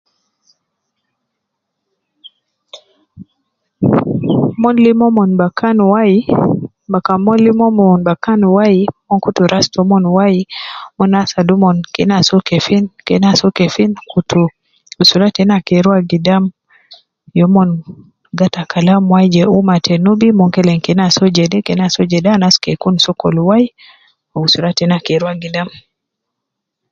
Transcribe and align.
Mon 4.61 4.75
lim 4.85 4.99
umon 5.09 5.29
bakan 5.41 5.77
wai, 5.93 6.13
bakan 6.93 7.19
Mon 7.25 7.39
lim 7.45 7.59
umon 7.69 7.99
bakan 8.09 8.41
wai 8.57 8.75
mon 9.07 9.19
kutu 9.23 9.43
ras 9.51 9.65
toumon 9.73 10.05
wai 10.17 10.35
mon 10.97 11.11
asadu 11.21 11.51
umon 11.57 11.77
kena 11.95 12.17
so 12.27 12.35
kefin 12.47 12.83
kena 13.07 13.29
so 13.39 13.47
kefin 13.57 13.91
Kede 14.11 14.41
usr 15.01 15.21
teina 15.35 15.57
ke 15.67 15.75
ruwa 15.83 15.99
gidama 16.09 16.51
yo 17.39 17.45
mon 17.55 17.69
gata 18.39 18.61
Kalam 18.71 19.03
wai 19.13 19.27
je 19.33 19.41
ummah 19.57 19.79
ta 19.85 19.93
Nubi 20.03 20.27
kena 20.85 21.05
so 21.15 21.23
jede 21.35 21.59
kena 21.67 21.85
so 21.93 21.99
misan 22.09 22.33
anas 22.37 22.55
kulu 22.61 22.73
ke 22.75 22.81
Kun 22.81 22.95
sokol 23.05 23.35
wai 23.49 23.65
jede 23.69 23.77
ke 24.31 24.35
usra 24.45 24.69
teina 24.77 24.97
ruwa 25.21 25.33
gidam 25.41 25.69